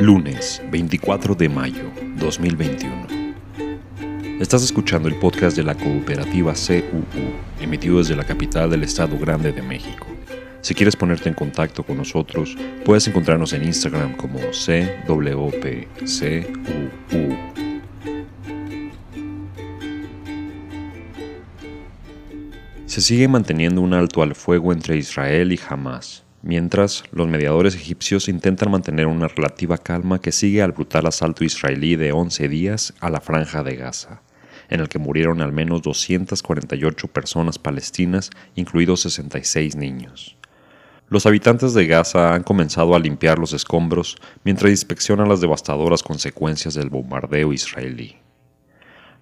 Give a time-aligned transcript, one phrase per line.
[0.00, 3.06] Lunes 24 de mayo 2021.
[4.38, 9.52] Estás escuchando el podcast de la cooperativa CUU, emitido desde la capital del Estado Grande
[9.52, 10.06] de México.
[10.60, 15.56] Si quieres ponerte en contacto con nosotros, puedes encontrarnos en Instagram como CWPCUU.
[22.84, 28.28] Se sigue manteniendo un alto al fuego entre Israel y Hamas mientras los mediadores egipcios
[28.28, 33.10] intentan mantener una relativa calma que sigue al brutal asalto israelí de 11 días a
[33.10, 34.22] la franja de Gaza,
[34.68, 40.36] en el que murieron al menos 248 personas palestinas, incluidos 66 niños.
[41.08, 46.74] Los habitantes de Gaza han comenzado a limpiar los escombros mientras inspeccionan las devastadoras consecuencias
[46.74, 48.16] del bombardeo israelí.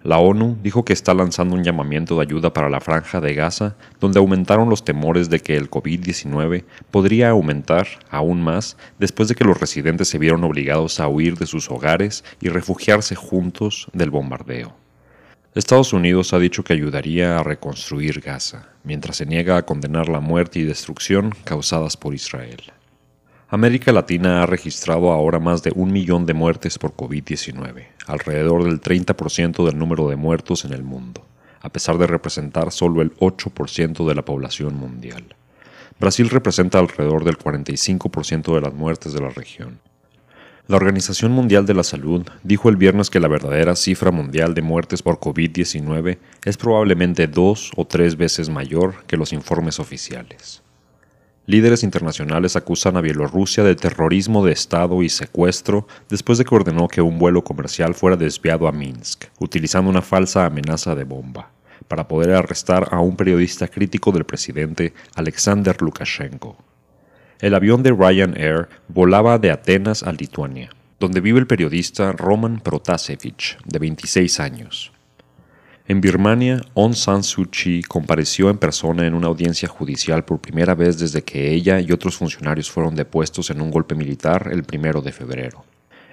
[0.05, 3.75] La ONU dijo que está lanzando un llamamiento de ayuda para la franja de Gaza,
[3.99, 9.45] donde aumentaron los temores de que el COVID-19 podría aumentar aún más después de que
[9.45, 14.75] los residentes se vieron obligados a huir de sus hogares y refugiarse juntos del bombardeo.
[15.55, 20.19] Estados Unidos ha dicho que ayudaría a reconstruir Gaza, mientras se niega a condenar la
[20.19, 22.61] muerte y destrucción causadas por Israel.
[23.55, 28.81] América Latina ha registrado ahora más de un millón de muertes por COVID-19, alrededor del
[28.81, 31.25] 30% del número de muertos en el mundo,
[31.61, 35.37] a pesar de representar solo el 8% de la población mundial.
[35.97, 39.79] Brasil representa alrededor del 45% de las muertes de la región.
[40.67, 44.63] La Organización Mundial de la Salud dijo el viernes que la verdadera cifra mundial de
[44.63, 50.64] muertes por COVID-19 es probablemente dos o tres veces mayor que los informes oficiales.
[51.47, 56.87] Líderes internacionales acusan a Bielorrusia de terrorismo de Estado y secuestro después de que ordenó
[56.87, 61.51] que un vuelo comercial fuera desviado a Minsk, utilizando una falsa amenaza de bomba,
[61.87, 66.57] para poder arrestar a un periodista crítico del presidente Alexander Lukashenko.
[67.39, 73.59] El avión de Ryanair volaba de Atenas a Lituania, donde vive el periodista Roman Protasevich,
[73.65, 74.94] de 26 años.
[75.87, 80.73] En Birmania, Aung San Suu Kyi compareció en persona en una audiencia judicial por primera
[80.73, 85.03] vez desde que ella y otros funcionarios fueron depuestos en un golpe militar el primero
[85.03, 85.63] de febrero.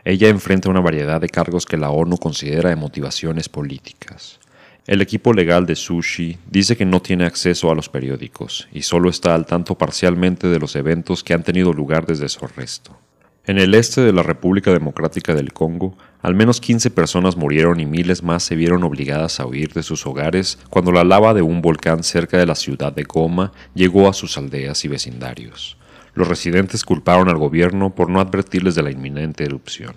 [0.04, 4.40] Ella enfrenta una variedad de cargos que la ONU considera de motivaciones políticas.
[4.86, 9.08] El equipo legal de Sushi dice que no tiene acceso a los periódicos y solo
[9.08, 12.98] está al tanto parcialmente de los eventos que han tenido lugar desde su arresto.
[13.44, 17.86] En el este de la República Democrática del Congo, al menos 15 personas murieron y
[17.86, 21.60] miles más se vieron obligadas a huir de sus hogares cuando la lava de un
[21.60, 25.76] volcán cerca de la ciudad de Goma llegó a sus aldeas y vecindarios.
[26.14, 29.96] Los residentes culparon al gobierno por no advertirles de la inminente erupción.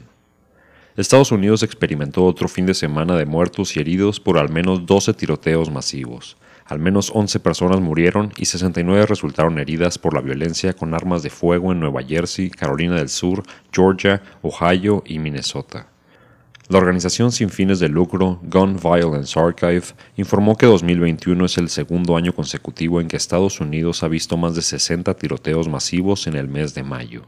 [0.97, 5.13] Estados Unidos experimentó otro fin de semana de muertos y heridos por al menos 12
[5.13, 10.95] tiroteos masivos, al menos 11 personas murieron y 69 resultaron heridas por la violencia con
[10.95, 15.87] armas de fuego en Nueva Jersey, Carolina del Sur, Georgia, Ohio y Minnesota.
[16.67, 19.83] La organización sin fines de lucro Gun Violence Archive
[20.17, 24.55] informó que 2021 es el segundo año consecutivo en que Estados Unidos ha visto más
[24.55, 27.27] de 60 tiroteos masivos en el mes de mayo,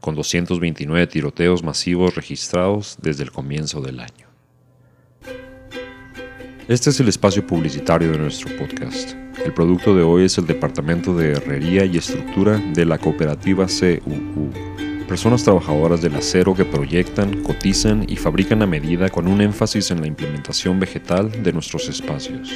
[0.00, 4.25] con 229 tiroteos masivos registrados desde el comienzo del año.
[6.68, 9.12] Este es el espacio publicitario de nuestro podcast.
[9.44, 14.50] El producto de hoy es el Departamento de Herrería y Estructura de la cooperativa CUU.
[15.06, 20.00] Personas trabajadoras del acero que proyectan, cotizan y fabrican a medida con un énfasis en
[20.00, 22.52] la implementación vegetal de nuestros espacios.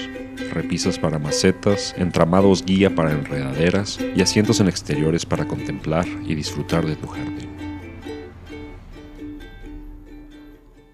[0.53, 6.84] Repisas para macetas, entramados guía para enredaderas y asientos en exteriores para contemplar y disfrutar
[6.84, 7.59] de tu jardín.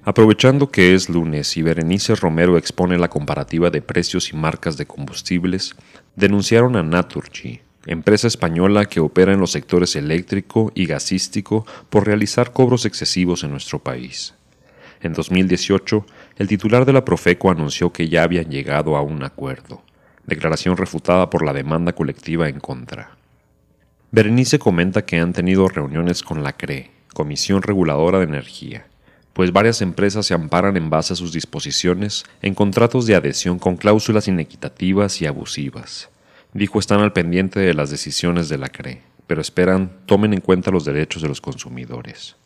[0.08, 4.86] Aprovechando que es lunes y Berenice Romero expone la comparativa de precios y marcas de
[4.86, 5.74] combustibles,
[6.14, 12.52] denunciaron a Naturgy, empresa española que opera en los sectores eléctrico y gasístico, por realizar
[12.52, 14.34] cobros excesivos en nuestro país.
[15.00, 16.06] En 2018,
[16.36, 19.82] el titular de la Profeco anunció que ya habían llegado a un acuerdo,
[20.24, 23.16] declaración refutada por la demanda colectiva en contra.
[24.12, 28.86] Berenice comenta que han tenido reuniones con la CRE, Comisión Reguladora de Energía,
[29.36, 33.76] pues varias empresas se amparan en base a sus disposiciones en contratos de adhesión con
[33.76, 36.08] cláusulas inequitativas y abusivas.
[36.54, 40.70] Dijo están al pendiente de las decisiones de la CRE, pero esperan tomen en cuenta
[40.70, 42.36] los derechos de los consumidores.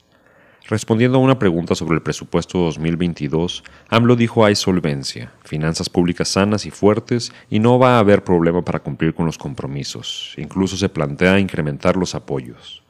[0.68, 6.66] Respondiendo a una pregunta sobre el presupuesto 2022, AMLO dijo hay solvencia, finanzas públicas sanas
[6.66, 10.34] y fuertes y no va a haber problema para cumplir con los compromisos.
[10.38, 12.82] Incluso se plantea incrementar los apoyos.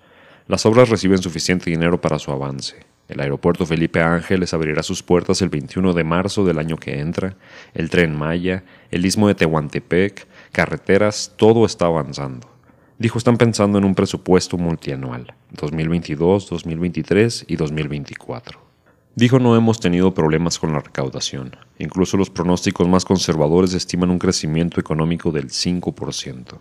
[0.49, 2.90] Las obras reciben suficiente dinero para su avance.
[3.11, 7.37] El aeropuerto Felipe Ángeles abrirá sus puertas el 21 de marzo del año que entra.
[7.75, 8.62] El tren Maya,
[8.93, 12.49] el istmo de Tehuantepec, carreteras, todo está avanzando.
[12.99, 18.61] Dijo están pensando en un presupuesto multianual, 2022, 2023 y 2024.
[19.17, 21.56] Dijo no hemos tenido problemas con la recaudación.
[21.79, 26.61] Incluso los pronósticos más conservadores estiman un crecimiento económico del 5%.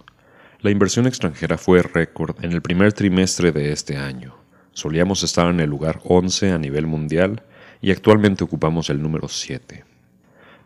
[0.61, 4.38] La inversión extranjera fue récord en el primer trimestre de este año.
[4.79, 7.43] Solíamos estar en el lugar 11 a nivel mundial
[7.81, 9.83] y actualmente ocupamos el número 7.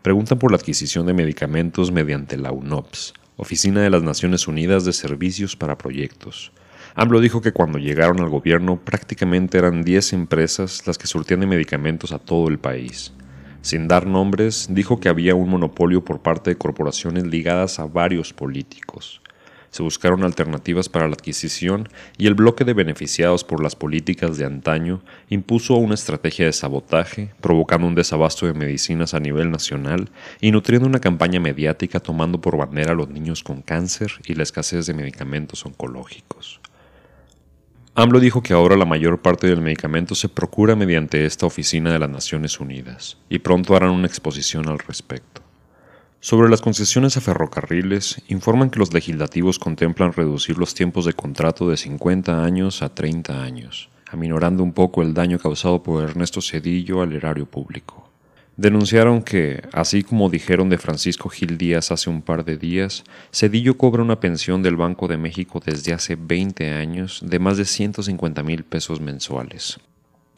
[0.02, 4.92] Preguntan por la adquisición de medicamentos mediante la UNOPS, Oficina de las Naciones Unidas de
[4.92, 6.52] Servicios para Proyectos,
[6.94, 11.48] AMLO dijo que cuando llegaron al gobierno prácticamente eran 10 empresas las que surtían de
[11.48, 13.12] medicamentos a todo el país.
[13.62, 18.32] Sin dar nombres, dijo que había un monopolio por parte de corporaciones ligadas a varios
[18.32, 19.23] políticos.
[19.74, 24.44] Se buscaron alternativas para la adquisición y el bloque de beneficiados por las políticas de
[24.44, 30.10] antaño impuso una estrategia de sabotaje, provocando un desabasto de medicinas a nivel nacional
[30.40, 34.44] y nutriendo una campaña mediática tomando por bandera a los niños con cáncer y la
[34.44, 36.60] escasez de medicamentos oncológicos.
[37.96, 41.98] AMLO dijo que ahora la mayor parte del medicamento se procura mediante esta oficina de
[41.98, 45.43] las Naciones Unidas y pronto harán una exposición al respecto.
[46.24, 51.68] Sobre las concesiones a ferrocarriles, informan que los legislativos contemplan reducir los tiempos de contrato
[51.68, 57.02] de 50 años a 30 años, aminorando un poco el daño causado por Ernesto Cedillo
[57.02, 58.08] al erario público.
[58.56, 63.76] Denunciaron que, así como dijeron de Francisco Gil Díaz hace un par de días, Cedillo
[63.76, 68.42] cobra una pensión del Banco de México desde hace 20 años de más de 150
[68.42, 69.78] mil pesos mensuales,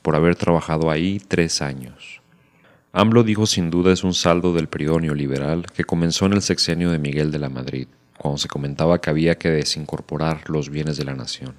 [0.02, 2.25] por haber trabajado ahí tres años.
[2.98, 6.90] AMLO dijo sin duda es un saldo del periodo neoliberal que comenzó en el sexenio
[6.90, 11.04] de Miguel de la Madrid, cuando se comentaba que había que desincorporar los bienes de
[11.04, 11.54] la nación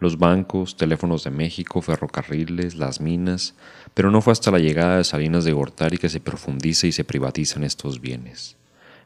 [0.00, 3.54] los bancos, teléfonos de México, ferrocarriles, las minas,
[3.94, 7.04] pero no fue hasta la llegada de Salinas de Gortari que se profundiza y se
[7.04, 8.56] privatizan estos bienes.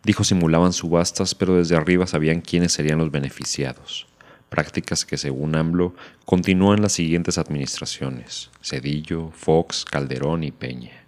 [0.04, 4.06] Dijo simulaban subastas, pero desde arriba sabían quiénes serían los beneficiados.
[4.48, 5.94] Prácticas que, según AMLO,
[6.26, 11.01] continúan las siguientes administraciones: Cedillo, Fox, Calderón y Peña.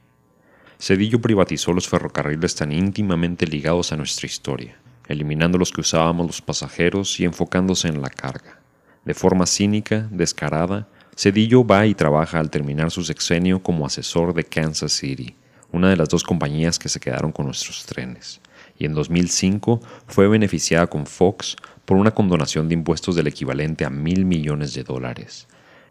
[0.78, 4.76] Cedillo privatizó los ferrocarriles tan íntimamente ligados a nuestra historia,
[5.08, 8.60] eliminando los que usábamos los pasajeros y enfocándose en la carga.
[9.04, 14.44] De forma cínica, descarada, Cedillo va y trabaja al terminar su sexenio como asesor de
[14.44, 15.36] Kansas City,
[15.70, 18.40] una de las dos compañías que se quedaron con nuestros trenes,
[18.78, 23.90] y en 2005 fue beneficiada con Fox por una condonación de impuestos del equivalente a
[23.90, 25.46] mil millones de dólares.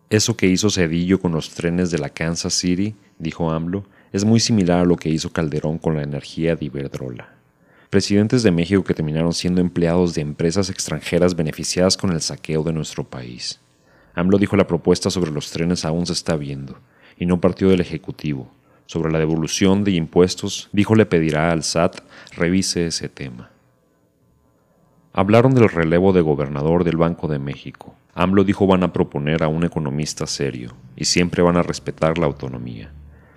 [0.09, 4.39] Eso que hizo Cedillo con los trenes de la Kansas City, dijo AMLO, es muy
[4.39, 7.33] similar a lo que hizo Calderón con la energía de Iberdrola
[7.93, 12.73] presidentes de México que terminaron siendo empleados de empresas extranjeras beneficiadas con el saqueo de
[12.73, 13.59] nuestro país.
[14.15, 16.79] AMLO dijo la propuesta sobre los trenes aún se está viendo,
[17.19, 18.49] y no partió del Ejecutivo.
[18.87, 21.99] Sobre la devolución de impuestos, dijo le pedirá al SAT
[22.35, 23.51] revise ese tema.
[25.13, 27.93] Hablaron del relevo de gobernador del Banco de México.
[28.15, 32.25] AMLO dijo van a proponer a un economista serio, y siempre van a respetar la
[32.25, 32.91] autonomía.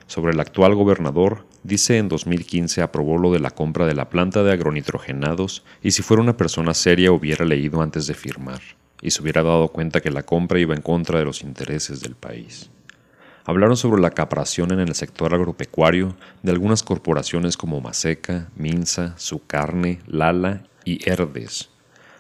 [0.07, 4.45] Sobre el actual gobernador, dice en 2015 aprobó lo de la compra de la planta
[4.45, 8.61] de agronitrogenados y si fuera una persona seria hubiera leído antes de firmar
[9.03, 12.15] y se hubiera dado cuenta que la compra iba en contra de los intereses del
[12.15, 12.71] país.
[13.45, 19.45] Hablaron sobre la caparación en el sector agropecuario de algunas corporaciones como Maseca, Minsa, Su
[19.45, 21.71] Carne, Lala y Herdes.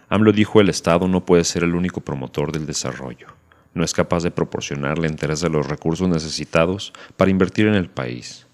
[0.09, 3.36] AMLO dijo el Estado no puede ser el único promotor del desarrollo
[3.77, 8.47] no es capaz de proporcionarle interés de los recursos necesitados para invertir en el país.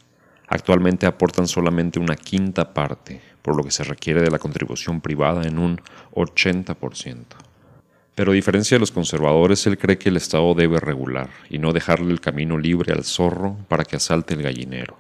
[0.49, 5.45] Actualmente aportan solamente una quinta parte, por lo que se requiere de la contribución privada
[5.45, 5.81] en un
[6.15, 7.25] 80%.
[8.17, 11.73] Pero a diferencia de los conservadores, él cree que el Estado debe regular y no
[11.73, 14.99] dejarle el camino libre al zorro para que asalte el gallinero.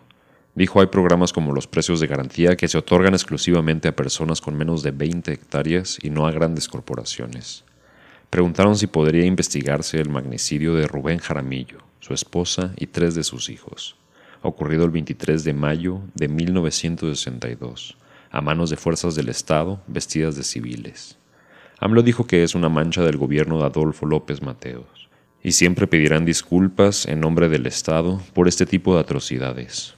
[0.54, 4.56] Dijo hay programas como los precios de garantía que se otorgan exclusivamente a personas con
[4.56, 7.64] menos de 20 hectáreas y no a grandes corporaciones
[8.32, 13.50] preguntaron si podría investigarse el magnicidio de Rubén Jaramillo, su esposa y tres de sus
[13.50, 13.94] hijos,
[14.40, 17.98] ocurrido el 23 de mayo de 1962,
[18.30, 21.18] a manos de fuerzas del Estado vestidas de civiles.
[21.78, 25.10] AMLO dijo que es una mancha del gobierno de Adolfo López Mateos,
[25.42, 29.92] y siempre pedirán disculpas en nombre del Estado por este tipo de atrocidades.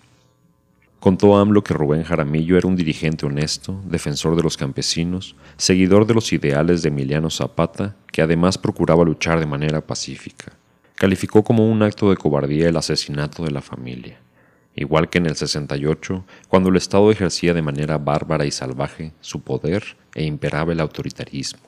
[0.99, 6.14] Contó AMLO que Rubén Jaramillo era un dirigente honesto, defensor de los campesinos, seguidor de
[6.14, 10.52] los ideales de Emiliano Zapata, que además procuraba luchar de manera pacífica.
[10.94, 14.21] Calificó como un acto de cobardía el asesinato de la familia,
[14.76, 19.40] igual que en el 68, cuando el Estado ejercía de manera bárbara y salvaje su
[19.40, 21.64] poder e imperaba el autoritarismo,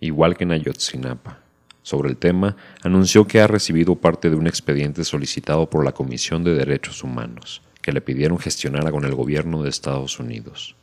[0.00, 1.38] igual que en Ayotzinapa.
[1.82, 6.44] Sobre el tema, anunció que ha recibido parte de un expediente solicitado por la Comisión
[6.44, 10.76] de Derechos Humanos, que le pidieron gestionara con el gobierno de Estados Unidos.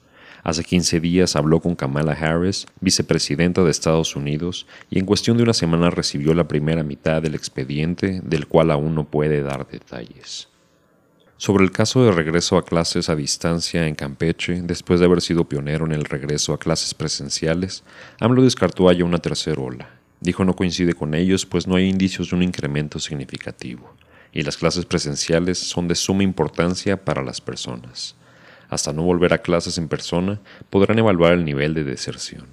[0.44, 5.44] Hace 15 días habló con Kamala Harris, vicepresidenta de Estados Unidos, y en cuestión de
[5.44, 10.48] una semana recibió la primera mitad del expediente, del cual aún no puede dar detalles.
[11.38, 15.48] Sobre el caso de regreso a clases a distancia en Campeche, después de haber sido
[15.48, 17.84] pionero en el regreso a clases presenciales,
[18.20, 19.90] AMLO descartó haya una tercera ola.
[20.22, 23.94] Dijo no coincide con ellos, pues no hay indicios de un incremento significativo,
[24.34, 28.16] y las clases presenciales son de suma importancia para las personas
[28.72, 30.40] hasta no volver a clases en persona,
[30.72, 32.48] podrán evaluar el nivel de deserción.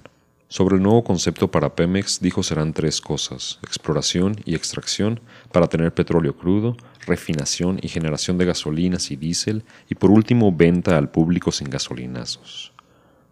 [0.49, 5.21] Sobre el nuevo concepto para Pemex dijo serán tres cosas, exploración y extracción
[5.51, 10.97] para tener petróleo crudo, refinación y generación de gasolinas y diésel y por último venta
[10.97, 12.73] al público sin gasolinazos.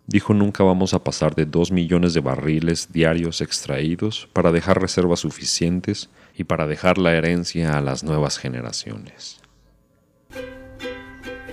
[0.05, 5.19] Dijo nunca vamos a pasar de 2 millones de barriles diarios extraídos para dejar reservas
[5.19, 9.41] suficientes y para dejar la herencia a las nuevas generaciones.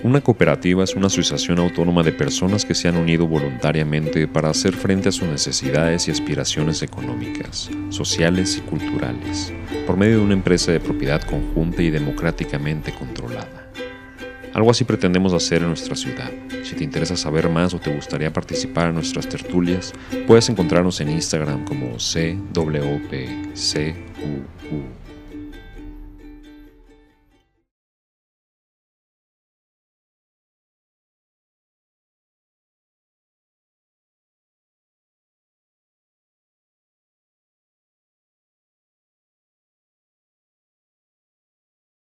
[0.05, 4.75] Una cooperativa es una asociación autónoma de personas que se han unido voluntariamente para hacer
[4.75, 9.51] frente a sus necesidades y aspiraciones económicas, sociales y culturales,
[9.87, 13.71] por medio de una empresa de propiedad conjunta y democráticamente controlada.
[14.53, 16.29] Algo así pretendemos hacer en nuestra ciudad.
[16.63, 19.91] Si te interesa saber más o te gustaría participar en nuestras tertulias,
[20.27, 23.45] puedes encontrarnos en Instagram como CWPCUU.